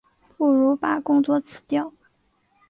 [0.35, 1.93] 不如把工作辞掉